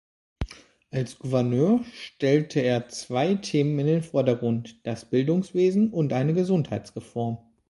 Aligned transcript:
Als 0.89 1.19
Gouverneur 1.19 1.83
stellte 1.93 2.59
er 2.61 2.89
zwei 2.89 3.35
Themen 3.35 3.77
in 3.77 3.85
den 3.85 4.01
Vordergrund: 4.01 4.83
das 4.83 5.05
Bildungswesen 5.07 5.91
und 5.93 6.11
eine 6.11 6.33
Gesundheitsreform. 6.33 7.37